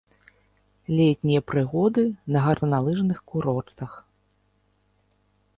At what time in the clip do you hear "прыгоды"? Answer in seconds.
1.51-2.03